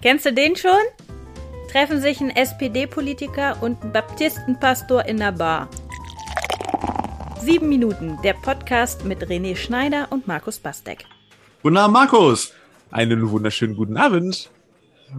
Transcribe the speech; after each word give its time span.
Kennst 0.00 0.26
du 0.26 0.32
den 0.32 0.54
schon? 0.54 0.70
Treffen 1.72 2.00
sich 2.00 2.20
ein 2.20 2.30
SPD-Politiker 2.30 3.60
und 3.60 3.82
ein 3.82 3.92
Baptistenpastor 3.92 5.04
in 5.06 5.16
der 5.16 5.32
Bar. 5.32 5.68
Sieben 7.40 7.68
Minuten, 7.68 8.16
der 8.22 8.34
Podcast 8.34 9.04
mit 9.04 9.26
René 9.26 9.56
Schneider 9.56 10.06
und 10.10 10.28
Markus 10.28 10.60
Bastek. 10.60 11.04
Guten 11.64 11.78
Abend, 11.78 11.94
Markus. 11.94 12.52
Einen 12.92 13.28
wunderschönen 13.28 13.74
guten 13.74 13.96
Abend. 13.96 14.52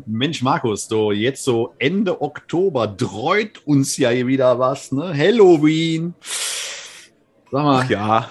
Mensch, 0.06 0.42
Markus, 0.44 0.88
so 0.88 1.12
jetzt 1.12 1.44
so 1.44 1.74
Ende 1.78 2.22
Oktober 2.22 2.88
dreut 2.88 3.62
uns 3.66 3.98
ja 3.98 4.12
hier 4.12 4.28
wieder 4.28 4.60
was, 4.60 4.94
ne? 4.94 5.14
Halloween. 5.14 6.14
Sag 7.52 7.64
mal, 7.66 7.82
Ach 7.84 7.90
ja, 7.90 8.30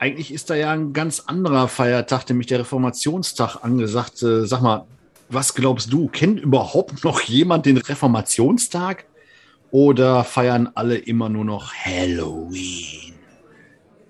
eigentlich 0.00 0.34
ist 0.34 0.50
da 0.50 0.56
ja 0.56 0.72
ein 0.72 0.92
ganz 0.92 1.20
anderer 1.20 1.68
Feiertag, 1.68 2.28
nämlich 2.28 2.48
der 2.48 2.58
Reformationstag 2.58 3.62
angesagt. 3.62 4.20
Äh, 4.24 4.44
Sag 4.44 4.60
mal, 4.60 4.84
was 5.30 5.54
glaubst 5.54 5.92
du? 5.92 6.08
Kennt 6.08 6.40
überhaupt 6.40 7.04
noch 7.04 7.20
jemand 7.20 7.66
den 7.66 7.76
Reformationstag? 7.76 9.04
Oder 9.70 10.24
feiern 10.24 10.70
alle 10.74 10.96
immer 10.96 11.28
nur 11.28 11.44
noch 11.44 11.72
Halloween? 11.74 13.14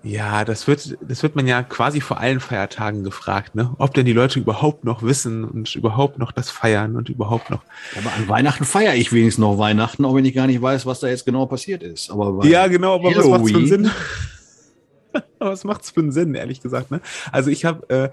ja, 0.01 0.45
das 0.45 0.65
wird, 0.65 0.97
das 1.01 1.23
wird 1.23 1.35
man 1.35 1.45
ja 1.45 1.61
quasi 1.61 1.99
vor 1.99 2.21
allen 2.21 2.39
Feiertagen 2.39 3.03
gefragt, 3.03 3.53
ne? 3.55 3.75
Ob 3.79 3.93
denn 3.93 4.05
die 4.05 4.13
Leute 4.13 4.39
überhaupt 4.39 4.85
noch 4.85 5.03
wissen 5.03 5.43
und 5.43 5.75
überhaupt 5.75 6.17
noch 6.19 6.31
das 6.31 6.49
feiern 6.49 6.95
und 6.95 7.09
überhaupt 7.09 7.49
noch. 7.49 7.59
Aber 7.97 8.13
an 8.13 8.29
Weihnachten 8.29 8.63
feiere 8.63 8.95
ich 8.95 9.11
wenigstens 9.11 9.41
noch 9.41 9.57
Weihnachten, 9.57 10.05
auch 10.05 10.15
wenn 10.15 10.23
ich 10.23 10.33
gar 10.33 10.47
nicht 10.47 10.61
weiß, 10.61 10.85
was 10.85 11.01
da 11.01 11.07
jetzt 11.09 11.25
genau 11.25 11.45
passiert 11.47 11.83
ist. 11.83 12.09
Aber 12.09 12.45
Ja, 12.45 12.67
genau, 12.67 12.95
aber 12.95 13.09
was 13.13 13.25
macht's 13.27 13.51
für 13.51 13.57
Halloween- 13.57 13.67
Sinn? 13.67 13.91
Aber 15.13 15.23
was 15.51 15.63
macht's 15.63 15.91
für 15.91 16.01
einen 16.01 16.11
Sinn, 16.11 16.35
ehrlich 16.35 16.61
gesagt, 16.61 16.91
ne? 16.91 17.01
Also 17.31 17.49
ich 17.49 17.65
habe, 17.65 17.89
äh, 17.89 18.09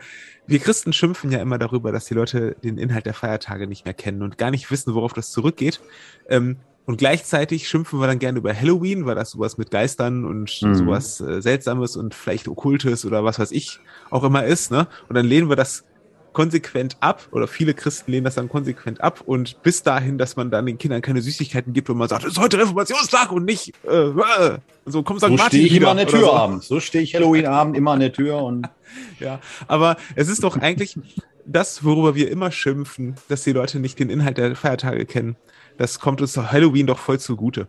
wir 0.46 0.60
Christen 0.60 0.92
schimpfen 0.92 1.30
ja 1.30 1.40
immer 1.40 1.58
darüber, 1.58 1.92
dass 1.92 2.06
die 2.06 2.14
Leute 2.14 2.56
den 2.62 2.78
Inhalt 2.78 3.06
der 3.06 3.14
Feiertage 3.14 3.66
nicht 3.66 3.84
mehr 3.84 3.94
kennen 3.94 4.22
und 4.22 4.38
gar 4.38 4.50
nicht 4.50 4.70
wissen, 4.70 4.94
worauf 4.94 5.12
das 5.12 5.30
zurückgeht. 5.30 5.82
Ähm, 6.28 6.64
und 6.84 6.98
gleichzeitig 6.98 7.68
schimpfen 7.68 7.98
wir 8.00 8.06
dann 8.06 8.20
gerne 8.20 8.38
über 8.38 8.54
Halloween, 8.54 9.06
weil 9.06 9.16
das 9.16 9.30
sowas 9.32 9.58
mit 9.58 9.70
Geistern 9.72 10.24
und 10.24 10.62
Mhm. 10.62 10.74
sowas 10.74 11.20
äh, 11.20 11.42
Seltsames 11.42 11.96
und 11.96 12.14
vielleicht 12.14 12.46
Okkultes 12.48 13.04
oder 13.04 13.24
was 13.24 13.38
weiß 13.40 13.50
ich 13.52 13.82
auch 14.10 14.22
immer 14.24 14.44
ist, 14.44 14.70
ne? 14.70 14.88
Und 15.08 15.16
dann 15.16 15.26
lehnen 15.26 15.48
wir 15.48 15.56
das 15.56 15.85
konsequent 16.36 16.98
ab 17.00 17.28
oder 17.30 17.48
viele 17.48 17.72
Christen 17.72 18.10
lehnen 18.10 18.24
das 18.24 18.34
dann 18.34 18.50
konsequent 18.50 19.00
ab 19.00 19.22
und 19.24 19.62
bis 19.62 19.82
dahin, 19.82 20.18
dass 20.18 20.36
man 20.36 20.50
dann 20.50 20.66
den 20.66 20.76
Kindern 20.76 21.00
keine 21.00 21.22
Süßigkeiten 21.22 21.72
gibt 21.72 21.88
und 21.88 21.96
man 21.96 22.10
sagt, 22.10 22.24
es 22.24 22.32
ist 22.32 22.38
heute 22.38 22.58
Reformationstag 22.58 23.32
und 23.32 23.46
nicht 23.46 23.72
äh, 23.88 24.10
äh, 24.10 24.58
so 24.84 25.02
kommt 25.02 25.20
St. 25.20 25.28
So 25.28 25.32
Martin 25.32 25.46
stehe 25.46 25.64
ich 25.64 25.76
immer 25.76 25.92
an 25.92 25.96
der 25.96 26.06
Tür 26.06 26.20
so. 26.20 26.32
abends. 26.34 26.68
So 26.68 26.78
stehe 26.78 27.02
ich 27.02 27.14
Halloween-Abend 27.14 27.74
immer 27.74 27.92
an 27.92 28.00
der 28.00 28.12
Tür 28.12 28.42
und 28.42 28.68
Ja, 29.18 29.40
aber 29.66 29.96
es 30.14 30.28
ist 30.28 30.44
doch 30.44 30.58
eigentlich 30.58 30.98
das, 31.46 31.82
worüber 31.84 32.14
wir 32.14 32.30
immer 32.30 32.50
schimpfen, 32.50 33.14
dass 33.30 33.42
die 33.42 33.52
Leute 33.52 33.80
nicht 33.80 33.98
den 33.98 34.10
Inhalt 34.10 34.36
der 34.36 34.54
Feiertage 34.56 35.06
kennen. 35.06 35.36
Das 35.78 36.00
kommt 36.00 36.20
uns 36.20 36.36
Halloween 36.36 36.86
doch 36.86 36.98
voll 36.98 37.18
zugute. 37.18 37.66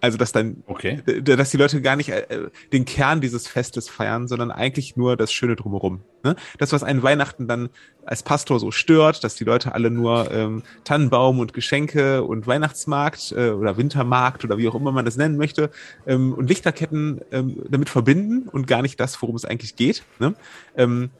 Also, 0.00 0.16
dass 0.16 0.30
dann, 0.30 0.62
okay. 0.66 1.02
dass 1.22 1.50
die 1.50 1.56
Leute 1.56 1.82
gar 1.82 1.96
nicht 1.96 2.10
äh, 2.10 2.50
den 2.72 2.84
Kern 2.84 3.20
dieses 3.20 3.48
Festes 3.48 3.88
feiern, 3.88 4.28
sondern 4.28 4.52
eigentlich 4.52 4.96
nur 4.96 5.16
das 5.16 5.32
Schöne 5.32 5.56
drumherum. 5.56 6.02
Ne? 6.22 6.36
Das, 6.58 6.72
was 6.72 6.84
einen 6.84 7.02
Weihnachten 7.02 7.48
dann 7.48 7.68
als 8.04 8.22
Pastor 8.22 8.60
so 8.60 8.70
stört, 8.70 9.24
dass 9.24 9.34
die 9.34 9.44
Leute 9.44 9.74
alle 9.74 9.90
nur 9.90 10.30
ähm, 10.30 10.62
Tannenbaum 10.84 11.40
und 11.40 11.52
Geschenke 11.52 12.22
und 12.22 12.46
Weihnachtsmarkt 12.46 13.32
äh, 13.32 13.50
oder 13.50 13.76
Wintermarkt 13.76 14.44
oder 14.44 14.56
wie 14.56 14.68
auch 14.68 14.74
immer 14.76 14.92
man 14.92 15.04
das 15.04 15.16
nennen 15.16 15.36
möchte 15.36 15.70
ähm, 16.06 16.32
und 16.32 16.48
Lichterketten 16.48 17.20
ähm, 17.32 17.62
damit 17.68 17.88
verbinden 17.88 18.48
und 18.48 18.66
gar 18.66 18.82
nicht 18.82 19.00
das, 19.00 19.20
worum 19.20 19.34
es 19.34 19.44
eigentlich 19.44 19.74
geht. 19.74 20.04
Ne? 20.20 20.34
Ähm, 20.76 21.10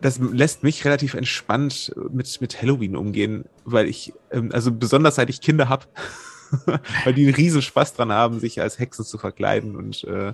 das 0.00 0.18
lässt 0.18 0.62
mich 0.62 0.84
relativ 0.84 1.14
entspannt 1.14 1.94
mit, 2.12 2.40
mit 2.40 2.60
Halloween 2.60 2.96
umgehen, 2.96 3.44
weil 3.64 3.88
ich, 3.88 4.12
ähm, 4.30 4.50
also 4.52 4.72
besonders 4.72 5.16
seit 5.16 5.30
ich 5.30 5.40
Kinder 5.40 5.68
habe, 5.68 5.86
weil 7.04 7.14
die 7.14 7.26
einen 7.26 7.34
riesen 7.34 7.62
Spaß 7.62 7.94
dran 7.94 8.12
haben, 8.12 8.40
sich 8.40 8.60
als 8.60 8.78
Hexen 8.78 9.04
zu 9.04 9.18
verkleiden 9.18 9.76
und, 9.76 10.04
äh, 10.04 10.32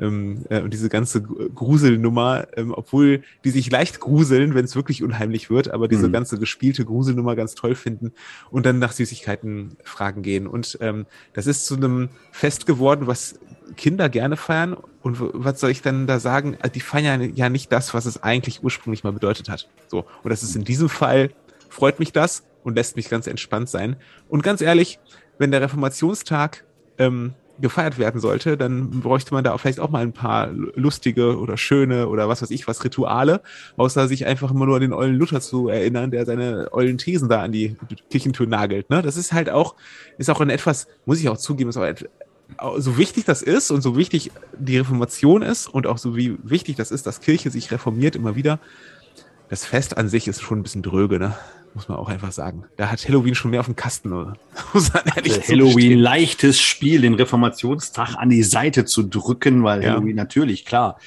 ähm, 0.00 0.44
äh, 0.48 0.60
und 0.60 0.72
diese 0.72 0.88
ganze 0.88 1.22
Gru- 1.22 1.48
Gruselnummer, 1.54 2.46
ähm, 2.56 2.72
obwohl 2.76 3.22
die 3.44 3.50
sich 3.50 3.70
leicht 3.70 4.00
gruseln, 4.00 4.54
wenn 4.54 4.64
es 4.64 4.76
wirklich 4.76 5.02
unheimlich 5.02 5.50
wird, 5.50 5.70
aber 5.70 5.88
diese 5.88 6.08
Mhm. 6.08 6.12
ganze 6.12 6.38
gespielte 6.38 6.84
Gruselnummer 6.84 7.36
ganz 7.36 7.54
toll 7.54 7.74
finden 7.74 8.12
und 8.50 8.66
dann 8.66 8.78
nach 8.78 8.92
Süßigkeiten 8.92 9.76
fragen 9.84 10.22
gehen. 10.22 10.46
Und 10.46 10.78
ähm, 10.80 11.06
das 11.32 11.46
ist 11.46 11.66
zu 11.66 11.76
einem 11.76 12.08
Fest 12.32 12.66
geworden, 12.66 13.06
was 13.06 13.38
Kinder 13.76 14.08
gerne 14.08 14.36
feiern. 14.36 14.76
Und 15.02 15.16
was 15.20 15.60
soll 15.60 15.70
ich 15.70 15.80
denn 15.82 16.06
da 16.06 16.18
sagen? 16.20 16.56
Also 16.60 16.72
Die 16.72 16.80
feiern 16.80 17.34
ja 17.36 17.48
nicht 17.48 17.70
das, 17.72 17.94
was 17.94 18.04
es 18.06 18.22
eigentlich 18.22 18.62
ursprünglich 18.62 19.04
mal 19.04 19.12
bedeutet 19.12 19.48
hat. 19.48 19.68
So. 19.88 20.04
Und 20.22 20.30
das 20.30 20.42
ist 20.42 20.56
in 20.56 20.64
diesem 20.64 20.88
Fall, 20.88 21.30
freut 21.68 21.98
mich 22.00 22.12
das 22.12 22.42
und 22.64 22.74
lässt 22.74 22.96
mich 22.96 23.08
ganz 23.08 23.26
entspannt 23.26 23.68
sein. 23.70 23.96
Und 24.28 24.42
ganz 24.42 24.60
ehrlich, 24.60 24.98
wenn 25.40 25.50
der 25.50 25.62
Reformationstag 25.62 26.64
ähm, 26.98 27.32
gefeiert 27.60 27.98
werden 27.98 28.20
sollte, 28.20 28.56
dann 28.56 29.00
bräuchte 29.00 29.32
man 29.32 29.42
da 29.42 29.52
auch 29.52 29.60
vielleicht 29.60 29.80
auch 29.80 29.90
mal 29.90 30.02
ein 30.02 30.12
paar 30.12 30.48
lustige 30.48 31.38
oder 31.38 31.56
schöne 31.56 32.08
oder 32.08 32.28
was 32.28 32.42
weiß 32.42 32.50
ich 32.50 32.68
was 32.68 32.84
Rituale, 32.84 33.40
außer 33.76 34.06
sich 34.06 34.26
einfach 34.26 34.50
immer 34.50 34.66
nur 34.66 34.76
an 34.76 34.82
den 34.82 34.92
ollen 34.92 35.16
Luther 35.16 35.40
zu 35.40 35.68
erinnern, 35.68 36.10
der 36.10 36.26
seine 36.26 36.68
ollen 36.72 36.98
Thesen 36.98 37.28
da 37.28 37.42
an 37.42 37.52
die 37.52 37.76
Kirchentür 38.10 38.46
nagelt. 38.46 38.90
Ne? 38.90 39.00
Das 39.02 39.16
ist 39.16 39.32
halt 39.32 39.50
auch, 39.50 39.74
ist 40.18 40.30
auch 40.30 40.40
ein 40.40 40.50
etwas, 40.50 40.88
muss 41.06 41.20
ich 41.20 41.28
auch 41.28 41.38
zugeben, 41.38 41.70
ist 41.70 41.78
auch 42.58 42.78
so 42.78 42.98
wichtig 42.98 43.24
das 43.24 43.42
ist 43.42 43.70
und 43.70 43.80
so 43.80 43.96
wichtig 43.96 44.32
die 44.58 44.78
Reformation 44.78 45.40
ist 45.40 45.68
und 45.68 45.86
auch 45.86 45.98
so 45.98 46.16
wie 46.16 46.36
wichtig 46.42 46.76
das 46.76 46.90
ist, 46.90 47.06
dass 47.06 47.20
Kirche 47.20 47.50
sich 47.50 47.70
reformiert 47.70 48.14
immer 48.14 48.36
wieder, 48.36 48.58
das 49.48 49.64
Fest 49.64 49.96
an 49.96 50.08
sich 50.08 50.28
ist 50.28 50.42
schon 50.42 50.60
ein 50.60 50.62
bisschen 50.62 50.82
dröge, 50.82 51.18
ne? 51.18 51.34
Muss 51.74 51.88
man 51.88 51.98
auch 51.98 52.08
einfach 52.08 52.32
sagen. 52.32 52.64
Da 52.76 52.90
hat 52.90 53.06
Halloween 53.06 53.34
schon 53.34 53.52
mehr 53.52 53.60
auf 53.60 53.66
dem 53.66 53.76
Kasten, 53.76 54.12
oder? 54.12 54.34
Muss 54.74 54.92
man 54.92 55.02
ehrlich 55.14 55.38
Äh, 55.38 55.42
Halloween 55.52 55.70
zugestehen. 55.72 56.00
leichtes 56.00 56.60
Spiel, 56.60 57.00
den 57.02 57.14
Reformationstag 57.14 58.16
an 58.16 58.28
die 58.28 58.42
Seite 58.42 58.84
zu 58.84 59.04
drücken, 59.04 59.62
weil 59.62 59.82
Ja. 59.84 59.92
Halloween 59.92 60.16
natürlich, 60.16 60.64
klar, 60.64 60.98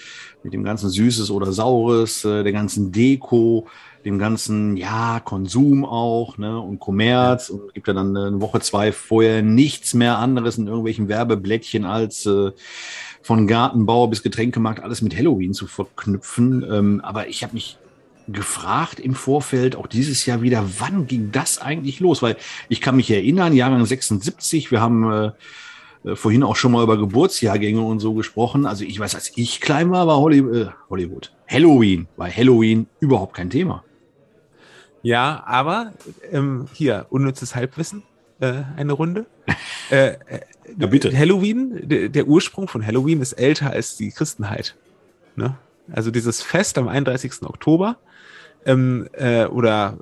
mit 0.44 0.54
dem 0.54 0.64
ganzen 0.64 0.90
Süßes 0.90 1.32
oder 1.32 1.52
Saures, 1.52 2.24
äh, 2.26 2.44
der 2.44 2.54
ganzen 2.54 2.92
Deko, 2.92 3.68
dem 4.06 4.20
ganzen, 4.20 4.76
ja, 4.78 5.20
Konsum 5.22 5.86
auch, 5.86 6.38
ne, 6.38 6.60
und 6.60 6.80
Kommerz 6.80 7.50
und 7.50 7.68
es 7.68 7.74
gibt 7.74 7.88
ja 7.88 7.94
dann 7.94 8.16
eine 8.16 8.42
Woche, 8.42 8.60
zwei 8.60 8.92
vorher 8.92 9.42
nichts 9.42 9.94
mehr 9.94 10.18
anderes 10.18 10.58
in 10.58 10.68
irgendwelchen 10.68 11.08
Werbeblättchen 11.08 11.86
als 11.86 12.26
äh, 12.26 12.52
von 13.22 13.48
Gartenbau 13.48 14.08
bis 14.08 14.22
Getränkemarkt 14.24 14.82
alles 14.84 15.02
mit 15.02 15.16
Halloween 15.18 15.54
zu 15.54 15.68
verknüpfen. 15.68 16.66
Ähm, 16.70 17.02
aber 17.02 17.28
ich 17.30 17.44
habe 17.44 17.54
mich 17.54 17.78
gefragt 18.28 19.00
im 19.00 19.16
Vorfeld, 19.16 19.76
auch 19.76 19.88
dieses 19.88 20.26
Jahr 20.26 20.42
wieder, 20.42 20.66
wann 20.80 21.08
ging 21.08 21.32
das 21.32 21.60
eigentlich 21.60 22.00
los? 22.00 22.22
Weil 22.22 22.38
ich 22.70 22.82
kann 22.82 22.96
mich 22.96 23.12
erinnern, 23.12 23.54
Jahrgang 23.54 23.86
76, 23.86 24.72
wir 24.72 24.82
haben 24.82 25.12
äh, 25.12 25.32
äh, 26.06 26.16
vorhin 26.16 26.44
auch 26.44 26.56
schon 26.56 26.72
mal 26.72 26.84
über 26.84 26.98
Geburtsjahrgänge 26.98 27.82
und 27.82 28.00
so 28.00 28.14
gesprochen. 28.14 28.66
Also 28.66 28.84
ich 28.84 29.00
weiß, 29.00 29.16
als 29.16 29.32
ich 29.36 29.62
klein 29.62 29.92
war, 29.92 30.08
war 30.08 30.18
Holly, 30.18 30.40
äh, 30.40 30.68
Hollywood. 30.90 31.34
Halloween, 31.48 32.08
war 32.18 32.30
Halloween 32.30 32.88
überhaupt 33.00 33.36
kein 33.36 33.50
Thema. 33.50 33.84
Ja, 35.02 35.44
aber 35.46 35.94
ähm, 36.32 36.68
hier, 36.74 37.08
unnützes 37.10 37.56
Halbwissen, 37.56 38.04
äh, 38.40 38.64
eine 38.78 38.94
Runde. 38.94 39.26
äh, 39.92 40.14
äh, 40.28 40.40
Ja, 40.78 40.88
bitte. 40.88 41.16
Halloween, 41.16 41.88
der, 41.88 42.10
der 42.10 42.28
Ursprung 42.28 42.68
von 42.68 42.86
Halloween 42.86 43.22
ist 43.22 43.34
älter 43.34 43.72
als 43.72 43.98
die 43.98 44.12
Christenheit. 44.12 44.76
Ne? 45.36 45.58
Also 45.92 46.12
dieses 46.12 46.42
Fest 46.42 46.78
am 46.78 46.88
31. 46.88 47.44
Oktober 47.44 47.98
ähm, 48.66 49.08
äh, 49.14 49.46
oder 49.46 49.98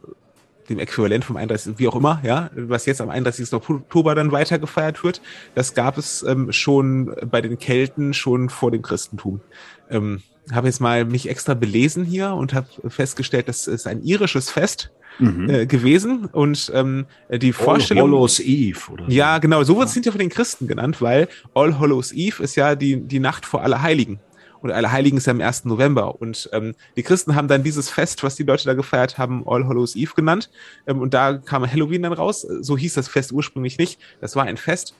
dem 0.70 0.80
Äquivalent 0.80 1.26
vom 1.26 1.38
31. 1.38 1.78
wie 1.78 1.88
auch 1.88 1.96
immer, 1.96 2.22
ja, 2.24 2.50
was 2.56 2.86
jetzt 2.86 3.02
am 3.02 3.10
31. 3.10 3.52
Oktober 3.54 4.16
dann 4.16 4.32
weiter 4.32 4.60
gefeiert 4.60 5.04
wird, 5.04 5.22
das 5.56 5.74
gab 5.74 5.98
es 5.98 6.24
ähm, 6.24 6.52
schon 6.52 7.14
bei 7.30 7.42
den 7.42 7.58
Kelten 7.58 8.14
schon 8.14 8.50
vor 8.50 8.72
dem 8.72 8.82
Christentum. 8.82 9.42
Ähm, 9.90 10.22
habe 10.52 10.68
jetzt 10.68 10.80
mal 10.80 11.06
mich 11.06 11.30
extra 11.30 11.54
belesen 11.54 12.04
hier 12.06 12.34
und 12.34 12.54
habe 12.54 12.68
festgestellt, 12.88 13.48
das 13.48 13.68
ist 13.68 13.88
ein 13.88 14.02
irisches 14.04 14.50
Fest 14.50 14.92
Mhm. 15.20 15.50
äh, 15.50 15.66
gewesen 15.66 16.26
und 16.32 16.72
ähm, 16.74 17.06
die 17.30 17.54
Vorstellung. 17.54 18.06
All 18.06 18.12
Hallows 18.12 18.40
Eve 18.40 18.80
oder. 18.92 19.10
Ja, 19.10 19.38
genau, 19.40 19.62
so 19.64 19.78
wird 19.78 19.90
es 19.90 19.94
hinterher 19.94 20.14
von 20.14 20.20
den 20.20 20.30
Christen 20.30 20.68
genannt, 20.68 21.02
weil 21.02 21.28
All 21.54 21.80
Hallows 21.80 22.12
Eve 22.14 22.42
ist 22.42 22.56
ja 22.56 22.76
die, 22.76 23.02
die 23.02 23.20
Nacht 23.20 23.46
vor 23.46 23.62
Allerheiligen. 23.62 24.20
Und 24.62 24.72
Allerheiligen 24.72 25.18
ist 25.18 25.26
ja 25.26 25.32
am 25.32 25.42
1. 25.42 25.66
November. 25.66 26.22
Und 26.22 26.50
ähm, 26.54 26.76
die 26.96 27.04
Christen 27.04 27.36
haben 27.36 27.48
dann 27.48 27.64
dieses 27.64 27.90
Fest, 27.90 28.24
was 28.24 28.36
die 28.36 28.44
Leute 28.44 28.66
da 28.66 28.74
gefeiert 28.74 29.18
haben, 29.18 29.44
All 29.48 29.68
Hallows 29.68 29.96
Eve 29.96 30.14
genannt. 30.16 30.50
Ähm, 30.88 31.00
und 31.00 31.14
da 31.14 31.38
kam 31.38 31.70
Halloween 31.70 32.04
dann 32.04 32.14
raus. 32.14 32.42
So 32.42 32.78
hieß 32.78 32.94
das 32.94 33.08
Fest 33.08 33.32
ursprünglich 33.32 33.78
nicht. 33.78 34.00
Das 34.22 34.36
war 34.36 34.44
ein 34.44 34.58
Fest. 34.58 34.96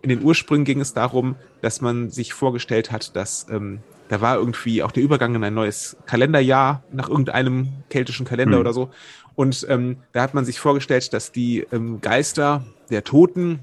In 0.00 0.08
den 0.08 0.22
Ursprüngen 0.24 0.64
ging 0.64 0.80
es 0.80 0.94
darum, 0.94 1.36
dass 1.60 1.80
man 1.80 2.10
sich 2.10 2.32
vorgestellt 2.32 2.90
hat, 2.90 3.14
dass 3.14 3.46
ähm, 3.50 3.80
da 4.08 4.20
war 4.20 4.36
irgendwie 4.36 4.82
auch 4.82 4.90
der 4.90 5.02
Übergang 5.02 5.34
in 5.34 5.44
ein 5.44 5.54
neues 5.54 5.96
Kalenderjahr 6.06 6.82
nach 6.90 7.08
irgendeinem 7.08 7.68
keltischen 7.88 8.26
Kalender 8.26 8.56
Hm. 8.56 8.60
oder 8.60 8.72
so. 8.72 8.90
Und 9.34 9.64
ähm, 9.68 9.98
da 10.12 10.22
hat 10.22 10.34
man 10.34 10.44
sich 10.44 10.58
vorgestellt, 10.58 11.12
dass 11.12 11.32
die 11.32 11.66
ähm, 11.72 12.00
Geister 12.00 12.64
der 12.90 13.04
Toten 13.04 13.60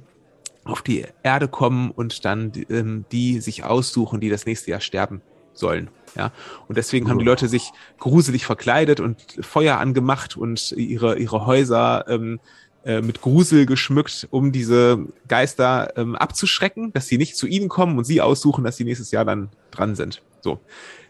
auf 0.64 0.82
die 0.82 1.06
Erde 1.24 1.48
kommen 1.48 1.92
und 1.92 2.26
dann 2.26 2.52
ähm, 2.70 3.06
die 3.12 3.40
sich 3.40 3.64
aussuchen, 3.64 4.20
die 4.20 4.30
das 4.30 4.46
nächste 4.46 4.72
Jahr 4.72 4.82
sterben 4.82 5.22
sollen. 5.60 5.90
Ja, 6.16 6.32
und 6.68 6.78
deswegen 6.78 7.10
haben 7.10 7.20
die 7.20 7.26
Leute 7.26 7.48
sich 7.48 7.72
gruselig 8.00 8.46
verkleidet 8.46 9.00
und 9.00 9.22
Feuer 9.42 9.78
angemacht 9.78 10.38
und 10.38 10.72
ihre, 10.72 11.20
ihre 11.20 11.46
Häuser 11.46 12.06
ähm, 12.08 12.40
äh, 12.84 13.02
mit 13.02 13.22
Grusel 13.22 13.66
geschmückt, 13.66 14.28
um 14.32 14.52
diese 14.52 15.06
Geister 15.28 15.94
ähm, 15.98 16.16
abzuschrecken, 16.16 16.94
dass 16.94 17.08
sie 17.08 17.18
nicht 17.18 17.36
zu 17.36 17.46
ihnen 17.46 17.70
kommen 17.70 17.98
und 17.98 18.06
sie 18.06 18.22
aussuchen, 18.22 18.64
dass 18.64 18.78
sie 18.78 18.86
nächstes 18.86 19.12
Jahr 19.12 19.26
dann 19.26 19.50
dran 19.70 19.96
sind. 19.96 20.24
So, 20.42 20.60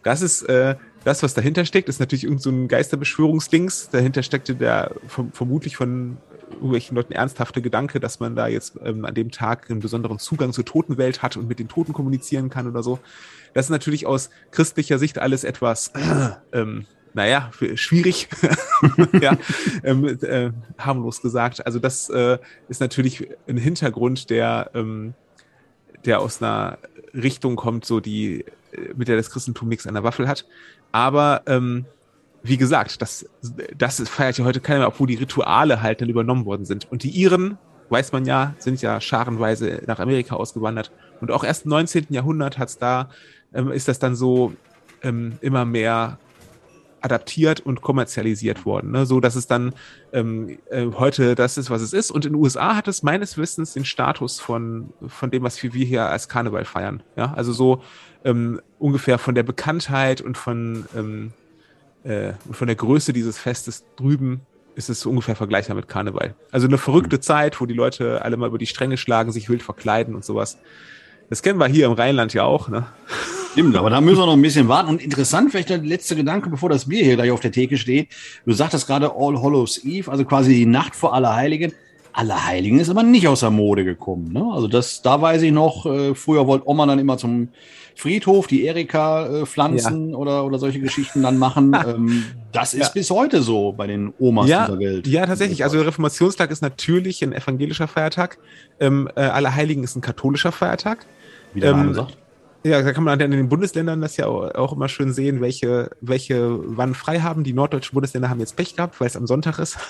das 0.04 0.22
ist 0.22 0.42
äh, 0.44 0.76
das, 1.04 1.24
was 1.24 1.34
dahinter 1.34 1.66
steckt, 1.66 1.88
ist 1.88 2.00
natürlich 2.00 2.24
irgend 2.24 2.42
so 2.42 2.50
ein 2.50 2.68
Geisterbeschwörungsdings. 2.68 3.90
Dahinter 3.90 4.24
steckte 4.24 4.56
der 4.56 4.96
vermutlich 5.08 5.78
von 5.78 6.18
irgendwelchen 6.52 6.96
Leuten 6.96 7.14
ernsthafte 7.14 7.62
Gedanke, 7.62 8.00
dass 8.00 8.20
man 8.20 8.36
da 8.36 8.48
jetzt 8.48 8.80
ähm, 8.84 9.06
an 9.06 9.14
dem 9.14 9.32
Tag 9.32 9.70
einen 9.70 9.80
besonderen 9.80 10.20
Zugang 10.20 10.54
zur 10.54 10.66
Totenwelt 10.66 11.22
hat 11.22 11.38
und 11.38 11.48
mit 11.48 11.60
den 11.60 11.68
Toten 11.68 11.94
kommunizieren 11.94 12.50
kann 12.50 12.68
oder 12.68 12.84
so. 12.84 13.00
Das 13.54 13.66
ist 13.66 13.70
natürlich 13.70 14.06
aus 14.06 14.30
christlicher 14.52 15.00
Sicht 15.00 15.20
alles 15.20 15.44
etwas, 15.44 15.92
ähm, 16.54 16.86
naja, 17.14 17.52
schwierig, 17.76 18.28
ja, 19.22 19.38
ähm, 19.84 20.06
äh, 20.22 20.52
harmlos 20.78 21.22
gesagt. 21.22 21.66
Also 21.66 21.80
das 21.80 22.10
äh, 22.10 22.38
ist 22.68 22.82
natürlich 22.82 23.28
ein 23.48 23.58
Hintergrund, 23.58 24.30
der, 24.30 24.70
ähm, 24.76 25.16
der 26.06 26.20
aus 26.20 26.42
einer 26.42 26.78
Richtung 27.14 27.56
kommt, 27.56 27.86
so 27.86 28.00
die, 28.00 28.46
äh, 28.72 28.94
mit 28.96 29.08
der 29.08 29.18
das 29.18 29.32
Christentum 29.32 29.70
nichts 29.70 29.88
an 29.88 29.96
der 29.96 30.04
Waffel 30.04 30.28
hat. 30.28 30.46
Aber 30.92 31.42
ähm, 31.48 31.86
wie 32.44 32.58
gesagt, 32.58 33.02
das, 33.02 33.26
das 33.78 34.08
feiert 34.08 34.38
ja 34.38 34.46
heute 34.46 34.60
keiner 34.60 34.80
mehr, 34.80 34.88
obwohl 34.88 35.08
die 35.08 35.16
Rituale 35.16 35.82
halt 35.82 36.02
dann 36.02 36.10
übernommen 36.10 36.46
worden 36.46 36.66
sind. 36.66 36.90
Und 36.92 37.04
die 37.04 37.10
Iren, 37.10 37.58
weiß 37.90 38.12
man 38.12 38.26
ja, 38.26 38.54
sind 38.60 38.82
ja 38.82 39.02
scharenweise 39.02 39.82
nach 39.88 40.00
Amerika 40.00 40.36
ausgewandert. 40.36 40.92
Und 41.22 41.32
auch 41.32 41.44
erst 41.44 41.66
im 41.66 41.70
19. 41.70 42.08
Jahrhundert 42.10 42.58
hat's 42.58 42.78
da, 42.78 43.10
ähm, 43.54 43.72
ist 43.72 43.88
das 43.88 44.00
dann 44.00 44.16
so 44.16 44.54
ähm, 45.02 45.38
immer 45.42 45.66
mehr 45.66 46.18
adaptiert 47.02 47.62
und 47.62 47.82
kommerzialisiert 47.82 48.66
worden, 48.66 48.92
ne? 48.92 49.06
so 49.06 49.22
dass 49.22 49.36
es 49.36 49.48
dann 49.48 49.74
ähm, 50.12 50.60
äh, 50.70 50.88
heute 50.98 51.36
das 51.36 51.58
ist, 51.58 51.70
was 51.70 51.82
es 51.82 51.94
ist. 51.94 52.12
Und 52.12 52.26
in 52.26 52.34
den 52.34 52.42
USA 52.42 52.76
hat 52.76 52.88
es 52.88 53.04
meines 53.04 53.38
Wissens 53.38 53.74
den 53.74 53.86
Status 53.86 54.40
von 54.40 54.90
von 55.08 55.32
dem, 55.32 55.44
was 55.44 55.62
wir, 55.64 55.70
hier 55.72 56.08
als 56.08 56.28
Karneval 56.28 56.66
feiern. 56.66 57.02
Ja, 57.16 57.34
also 57.34 57.54
so 57.54 57.82
ähm, 58.26 58.60
ungefähr 58.80 59.18
von 59.18 59.34
der 59.34 59.44
Bekanntheit 59.44 60.20
und 60.20 60.38
von 60.38 60.86
ähm, 60.96 61.32
äh, 62.04 62.34
und 62.46 62.56
von 62.56 62.68
der 62.68 62.76
Größe 62.76 63.14
dieses 63.14 63.38
Festes 63.38 63.84
drüben 63.96 64.42
ist 64.76 64.90
es 64.90 65.06
ungefähr 65.06 65.36
vergleichbar 65.36 65.76
mit 65.76 65.88
Karneval. 65.88 66.36
Also 66.52 66.68
eine 66.68 66.78
verrückte. 66.78 67.20
Zeit, 67.20 67.60
wo 67.60 67.66
die 67.66 67.74
Leute 67.74 68.24
alle 68.24 68.38
mal 68.38 68.48
über 68.48 68.58
die 68.58 68.66
Stränge 68.66 68.98
schlagen, 68.98 69.32
sich 69.32 69.50
wild 69.50 69.62
verkleiden 69.62 70.16
und 70.16 70.24
sowas. 70.24 70.58
Das 71.30 71.44
kennen 71.44 71.60
wir 71.60 71.68
hier 71.68 71.86
im 71.86 71.92
Rheinland 71.92 72.34
ja 72.34 72.44
auch, 72.44 72.70
ne? 72.70 72.88
Stimmt, 73.52 73.76
aber 73.76 73.90
da 73.90 74.00
müssen 74.00 74.20
wir 74.20 74.26
noch 74.26 74.34
ein 74.34 74.42
bisschen 74.42 74.68
warten. 74.68 74.90
Und 74.90 75.02
interessant, 75.02 75.52
vielleicht 75.52 75.70
der 75.70 75.80
letzte 75.80 76.16
Gedanke, 76.16 76.50
bevor 76.50 76.70
das 76.70 76.88
Bier 76.88 77.04
hier 77.04 77.16
gleich 77.16 77.32
auf 77.32 77.40
der 77.40 77.52
Theke 77.52 77.78
steht. 77.78 78.10
Du 78.46 78.54
sagtest 78.54 78.88
gerade 78.88 79.12
All 79.16 79.42
Hallows 79.42 79.84
Eve, 79.84 80.10
also 80.10 80.24
quasi 80.24 80.54
die 80.54 80.66
Nacht 80.66 80.96
vor 80.96 81.14
Allerheiligen. 81.14 81.74
Allerheiligen 82.20 82.82
ist 82.82 82.90
aber 82.90 83.02
nicht 83.02 83.30
aus 83.30 83.40
der 83.40 83.50
Mode 83.50 83.86
gekommen. 83.86 84.34
Ne? 84.34 84.44
Also 84.52 84.68
das, 84.68 85.02
da 85.02 85.22
weiß 85.22 85.42
ich 85.42 85.54
noch, 85.54 85.86
äh, 85.86 86.14
früher 86.16 86.48
wollte 86.48 86.68
Oma 86.68 86.86
dann 86.86 87.00
immer 87.00 87.18
zum 87.18 87.48
Friedhof 87.96 88.48
die 88.48 88.66
Erika 88.66 89.26
äh, 89.26 89.46
pflanzen 89.46 90.10
ja. 90.10 90.18
oder, 90.18 90.44
oder 90.44 90.60
solche 90.60 90.82
Geschichten 90.82 91.24
dann 91.24 91.38
machen. 91.38 91.74
ähm, 91.88 92.26
das 92.52 92.74
ist 92.74 92.88
ja. 92.88 92.90
bis 92.94 93.10
heute 93.10 93.42
so 93.42 93.72
bei 93.72 93.88
den 93.88 94.14
Omas 94.20 94.50
ja, 94.50 94.66
dieser 94.66 94.80
Welt. 94.80 95.08
Ja, 95.08 95.26
tatsächlich. 95.26 95.64
Also 95.64 95.78
der 95.78 95.88
Reformationstag 95.88 96.52
ist 96.52 96.62
natürlich 96.62 97.24
ein 97.24 97.32
evangelischer 97.32 97.88
Feiertag. 97.88 98.38
Ähm, 98.82 99.10
äh, 99.16 99.22
Allerheiligen 99.22 99.86
ist 99.86 99.96
ein 99.96 100.02
katholischer 100.02 100.52
Feiertag. 100.52 101.06
Wie 101.54 101.62
der 101.62 101.72
Name 101.72 101.88
ähm, 101.88 101.94
sagt. 101.94 102.18
Ja, 102.66 102.82
da 102.82 102.92
kann 102.92 103.06
man 103.06 103.18
in 103.18 103.32
den 103.32 103.48
Bundesländern 103.48 104.02
das 104.02 104.18
ja 104.18 104.28
auch 104.28 104.74
immer 104.74 104.90
schön 104.90 105.14
sehen, 105.14 105.40
welche, 105.40 105.92
welche 106.02 106.60
wann 106.76 106.96
frei 106.96 107.22
haben. 107.22 107.46
Die 107.46 107.54
norddeutschen 107.54 107.94
Bundesländer 107.94 108.30
haben 108.30 108.42
jetzt 108.42 108.58
Pech 108.58 108.76
gehabt, 108.76 109.00
weil 109.00 109.08
es 109.08 109.16
am 109.16 109.26
Sonntag 109.26 109.58
ist. 109.60 109.78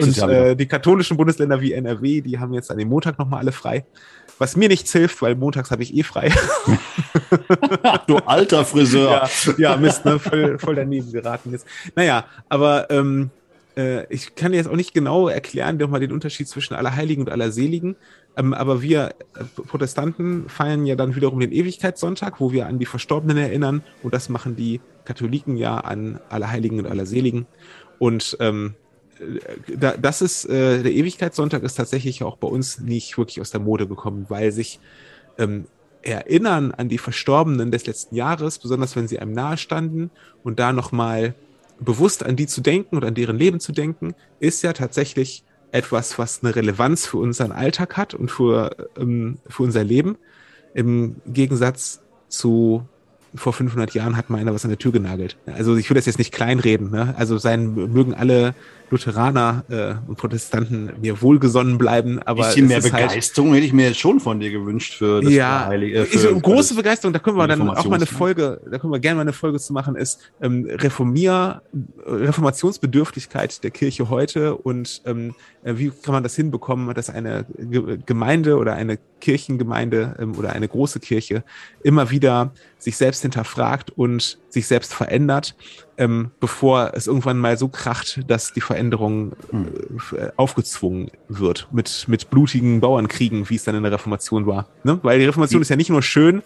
und 0.00 0.18
äh, 0.18 0.56
die 0.56 0.66
katholischen 0.66 1.16
Bundesländer 1.16 1.60
wie 1.60 1.72
NRW, 1.72 2.20
die 2.20 2.38
haben 2.38 2.52
jetzt 2.52 2.70
an 2.70 2.78
dem 2.78 2.88
Montag 2.88 3.18
nochmal 3.18 3.40
alle 3.40 3.52
frei. 3.52 3.84
Was 4.38 4.56
mir 4.56 4.68
nichts 4.68 4.92
hilft, 4.92 5.20
weil 5.20 5.34
montags 5.34 5.70
habe 5.70 5.82
ich 5.82 5.94
eh 5.94 6.02
frei. 6.02 6.32
du 8.06 8.16
alter 8.18 8.64
Friseur. 8.64 9.28
Ja, 9.46 9.54
ja 9.58 9.76
Mist, 9.76 10.04
ne? 10.04 10.18
voll, 10.18 10.58
voll 10.58 10.74
daneben 10.74 11.12
geraten 11.12 11.52
jetzt. 11.52 11.66
Naja, 11.94 12.24
aber 12.48 12.90
ähm, 12.90 13.30
äh, 13.80 14.06
ich 14.10 14.34
kann 14.34 14.52
jetzt 14.52 14.68
auch 14.68 14.76
nicht 14.76 14.94
genau 14.94 15.28
erklären, 15.28 15.78
nochmal 15.78 16.00
den 16.00 16.12
Unterschied 16.12 16.48
zwischen 16.48 16.74
Allerheiligen 16.74 17.24
und 17.24 17.32
Allerseligen. 17.32 17.96
Ähm, 18.36 18.52
aber 18.52 18.82
wir 18.82 19.14
äh, 19.34 19.44
Protestanten 19.66 20.48
feiern 20.48 20.86
ja 20.86 20.96
dann 20.96 21.16
wiederum 21.16 21.40
den 21.40 21.52
Ewigkeitssonntag, 21.52 22.40
wo 22.40 22.52
wir 22.52 22.66
an 22.66 22.78
die 22.78 22.86
Verstorbenen 22.86 23.38
erinnern. 23.38 23.82
Und 24.02 24.14
das 24.14 24.28
machen 24.28 24.56
die 24.56 24.80
Katholiken 25.04 25.56
ja 25.56 25.78
an 25.78 26.20
Allerheiligen 26.28 26.78
und 26.78 26.86
Allerseligen. 26.86 27.46
Und 27.98 28.36
ähm, 28.40 28.74
da, 29.76 29.96
das 29.96 30.22
ist, 30.22 30.44
äh, 30.46 30.82
der 30.82 30.92
Ewigkeitssonntag 30.92 31.62
ist 31.62 31.74
tatsächlich 31.74 32.22
auch 32.22 32.36
bei 32.36 32.48
uns 32.48 32.80
nicht 32.80 33.16
wirklich 33.18 33.40
aus 33.40 33.50
der 33.50 33.60
Mode 33.60 33.86
gekommen, 33.86 34.26
weil 34.28 34.52
sich 34.52 34.80
ähm, 35.38 35.66
Erinnern 36.02 36.72
an 36.72 36.88
die 36.88 36.96
Verstorbenen 36.96 37.70
des 37.70 37.86
letzten 37.86 38.14
Jahres, 38.14 38.58
besonders 38.58 38.96
wenn 38.96 39.06
sie 39.06 39.18
einem 39.18 39.32
nahestanden 39.32 40.10
und 40.42 40.58
da 40.58 40.72
nochmal 40.72 41.34
bewusst 41.80 42.24
an 42.24 42.36
die 42.36 42.46
zu 42.46 42.60
denken 42.60 42.96
und 42.96 43.04
an 43.04 43.14
deren 43.14 43.36
Leben 43.36 43.60
zu 43.60 43.72
denken, 43.72 44.14
ist 44.38 44.62
ja 44.62 44.72
tatsächlich 44.72 45.44
etwas, 45.72 46.18
was 46.18 46.42
eine 46.42 46.54
Relevanz 46.54 47.06
für 47.06 47.18
unseren 47.18 47.52
Alltag 47.52 47.96
hat 47.96 48.14
und 48.14 48.30
für, 48.30 48.88
ähm, 48.96 49.38
für 49.48 49.62
unser 49.62 49.84
Leben. 49.84 50.16
Im 50.74 51.16
Gegensatz 51.26 52.02
zu 52.28 52.86
vor 53.34 53.52
500 53.52 53.94
Jahren 53.94 54.16
hat 54.16 54.30
mal 54.30 54.38
einer 54.38 54.54
was 54.54 54.64
an 54.64 54.70
der 54.70 54.78
Tür 54.78 54.92
genagelt. 54.92 55.36
Also 55.46 55.76
ich 55.76 55.88
will 55.88 55.94
das 55.94 56.06
jetzt 56.06 56.18
nicht 56.18 56.32
kleinreden. 56.32 56.90
Ne? 56.90 57.14
Also 57.16 57.38
sein 57.38 57.74
mögen 57.74 58.14
alle 58.14 58.54
Lutheraner 58.90 59.64
äh, 59.68 59.94
und 60.08 60.16
Protestanten 60.16 60.92
mir 61.00 61.22
wohlgesonnen 61.22 61.78
bleiben. 61.78 62.20
Aber 62.24 62.46
bisschen 62.46 62.66
mehr 62.66 62.82
halt 62.82 62.92
Begeisterung 62.92 63.50
halt, 63.50 63.58
hätte 63.58 63.66
ich 63.66 63.72
mir 63.72 63.88
jetzt 63.88 64.00
schon 64.00 64.20
von 64.20 64.40
dir 64.40 64.50
gewünscht 64.50 64.94
für 64.94 65.22
das 65.22 65.32
ja, 65.32 65.66
Heilige. 65.66 66.00
Äh, 66.00 66.04
für, 66.06 66.30
ich, 66.30 66.42
große 66.42 66.74
Begeisterung, 66.74 67.12
da 67.12 67.20
können 67.20 67.36
wir 67.36 67.46
dann 67.46 67.68
auch 67.68 67.84
mal 67.86 67.96
eine 67.96 68.06
Folge, 68.06 68.60
da 68.68 68.78
können 68.78 68.92
wir 68.92 68.98
gerne 68.98 69.16
mal 69.16 69.22
eine 69.22 69.32
Folge 69.32 69.60
zu 69.60 69.72
machen, 69.72 69.94
ist 69.94 70.20
ähm, 70.42 70.66
Reformier, 70.68 71.62
Reformationsbedürftigkeit 72.04 73.62
der 73.62 73.70
Kirche 73.70 74.10
heute 74.10 74.56
und 74.56 75.02
ähm, 75.06 75.34
äh, 75.62 75.74
wie 75.76 75.90
kann 75.90 76.12
man 76.12 76.22
das 76.22 76.34
hinbekommen, 76.34 76.92
dass 76.94 77.10
eine 77.10 77.46
Gemeinde 78.06 78.56
oder 78.56 78.74
eine 78.74 78.98
Kirchengemeinde 79.20 80.16
ähm, 80.18 80.36
oder 80.36 80.52
eine 80.52 80.68
große 80.68 81.00
Kirche 81.00 81.44
immer 81.82 82.10
wieder 82.10 82.52
sich 82.78 82.96
selbst 82.96 83.22
hinterfragt 83.22 83.90
und 83.90 84.38
sich 84.48 84.66
selbst 84.66 84.94
verändert 84.94 85.54
ähm, 86.00 86.30
bevor 86.40 86.92
es 86.94 87.06
irgendwann 87.06 87.38
mal 87.38 87.58
so 87.58 87.68
kracht, 87.68 88.22
dass 88.26 88.54
die 88.54 88.62
Veränderung 88.62 89.32
äh, 89.52 90.28
aufgezwungen 90.36 91.10
wird 91.28 91.68
mit, 91.72 92.06
mit 92.08 92.30
blutigen 92.30 92.80
Bauernkriegen, 92.80 93.50
wie 93.50 93.56
es 93.56 93.64
dann 93.64 93.74
in 93.74 93.82
der 93.82 93.92
Reformation 93.92 94.46
war. 94.46 94.66
Ne? 94.82 94.98
Weil 95.02 95.18
die 95.18 95.26
Reformation 95.26 95.60
die, 95.60 95.62
ist 95.62 95.68
ja 95.68 95.76
nicht 95.76 95.90
nur 95.90 96.02
schön, 96.02 96.42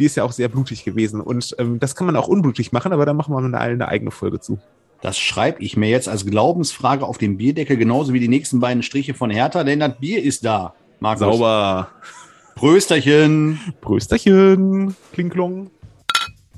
die 0.00 0.06
ist 0.06 0.16
ja 0.16 0.24
auch 0.24 0.32
sehr 0.32 0.48
blutig 0.48 0.84
gewesen. 0.84 1.20
Und 1.20 1.54
ähm, 1.60 1.78
das 1.78 1.94
kann 1.94 2.06
man 2.06 2.16
auch 2.16 2.26
unblutig 2.26 2.72
machen, 2.72 2.92
aber 2.92 3.06
da 3.06 3.14
machen 3.14 3.32
wir 3.32 3.38
eine, 3.38 3.56
eine 3.56 3.86
eigene 3.86 4.10
Folge 4.10 4.40
zu. 4.40 4.58
Das 5.02 5.20
schreibe 5.20 5.62
ich 5.62 5.76
mir 5.76 5.88
jetzt 5.88 6.08
als 6.08 6.26
Glaubensfrage 6.26 7.06
auf 7.06 7.16
dem 7.16 7.36
Bierdeckel, 7.36 7.76
genauso 7.76 8.12
wie 8.12 8.20
die 8.20 8.28
nächsten 8.28 8.58
beiden 8.58 8.82
Striche 8.82 9.14
von 9.14 9.30
Hertha, 9.30 9.62
denn 9.62 9.78
das 9.78 10.00
Bier 10.00 10.20
ist 10.20 10.44
da. 10.44 10.74
Markus. 11.00 11.20
Sauber. 11.20 11.90
Prösterchen. 12.54 13.60
Prösterchen. 13.80 14.96
Klinklong. 15.12 15.70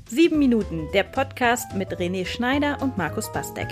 Sieben 0.07 0.39
Minuten, 0.39 0.87
der 0.93 1.03
Podcast 1.03 1.75
mit 1.75 1.89
René 1.89 2.25
Schneider 2.25 2.77
und 2.81 2.97
Markus 2.97 3.31
Bastek. 3.31 3.67